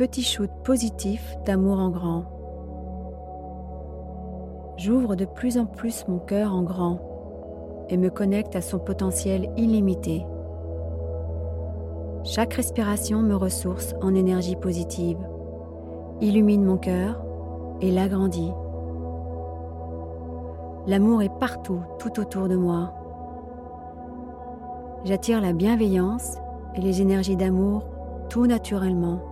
[0.00, 2.24] petit shoot positif d'amour en grand.
[4.78, 7.00] J'ouvre de plus en plus mon cœur en grand
[7.90, 10.24] et me connecte à son potentiel illimité.
[12.24, 15.18] Chaque respiration me ressource en énergie positive,
[16.22, 17.22] illumine mon cœur
[17.82, 18.52] et l'agrandit.
[20.86, 22.94] L'amour est partout, tout autour de moi.
[25.04, 26.38] J'attire la bienveillance
[26.74, 27.84] et les énergies d'amour
[28.30, 29.29] tout naturellement.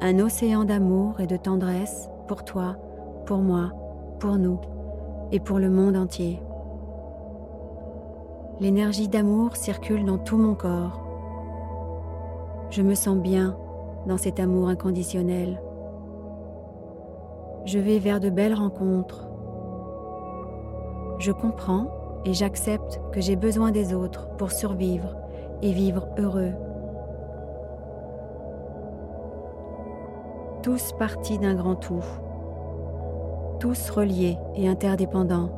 [0.00, 2.76] Un océan d'amour et de tendresse pour toi,
[3.26, 3.72] pour moi,
[4.20, 4.60] pour nous
[5.32, 6.40] et pour le monde entier.
[8.60, 11.04] L'énergie d'amour circule dans tout mon corps.
[12.70, 13.56] Je me sens bien
[14.06, 15.60] dans cet amour inconditionnel.
[17.64, 19.28] Je vais vers de belles rencontres.
[21.18, 21.88] Je comprends
[22.24, 25.16] et j'accepte que j'ai besoin des autres pour survivre
[25.60, 26.52] et vivre heureux.
[30.68, 32.04] Tous partis d'un grand tout,
[33.58, 35.48] tous reliés et interdépendants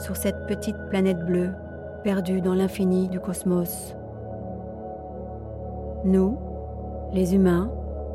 [0.00, 1.48] sur cette petite planète bleue
[2.04, 3.96] perdue dans l'infini du cosmos.
[6.04, 6.36] Nous,
[7.14, 7.72] les humains,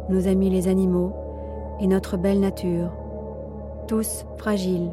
[0.09, 1.15] nos amis les animaux
[1.79, 2.91] et notre belle nature,
[3.87, 4.91] tous fragiles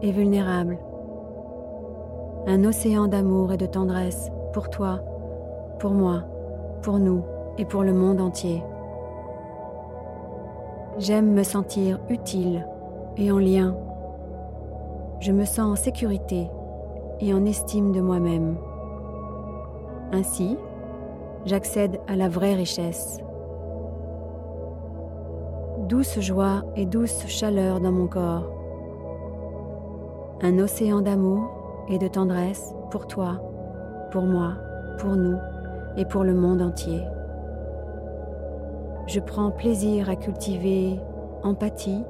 [0.00, 0.78] et vulnérables.
[2.46, 5.00] Un océan d'amour et de tendresse pour toi,
[5.80, 6.22] pour moi,
[6.80, 7.22] pour nous
[7.58, 8.62] et pour le monde entier.
[10.98, 12.66] J'aime me sentir utile
[13.18, 13.76] et en lien.
[15.20, 16.48] Je me sens en sécurité
[17.20, 18.56] et en estime de moi-même.
[20.12, 20.56] Ainsi,
[21.44, 23.20] j'accède à la vraie richesse.
[25.86, 28.50] Douce joie et douce chaleur dans mon corps.
[30.40, 33.42] Un océan d'amour et de tendresse pour toi,
[34.12, 34.54] pour moi,
[34.98, 35.36] pour nous
[35.98, 37.02] et pour le monde entier.
[39.06, 40.98] Je prends plaisir à cultiver
[41.44, 42.02] empathie,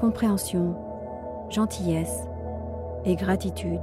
[0.00, 0.74] compréhension,
[1.48, 2.28] gentillesse
[3.06, 3.80] et gratitude.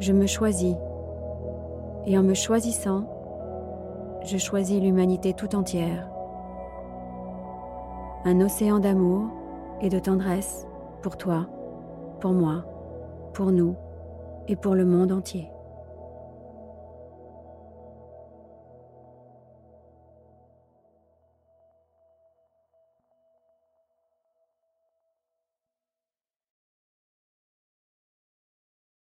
[0.00, 0.76] Je me choisis
[2.06, 3.04] et en me choisissant,
[4.24, 6.08] je choisis l'humanité tout entière.
[8.24, 9.28] Un océan d'amour
[9.82, 10.66] et de tendresse
[11.02, 11.46] pour toi,
[12.20, 12.64] pour moi,
[13.34, 13.76] pour nous
[14.48, 15.51] et pour le monde entier.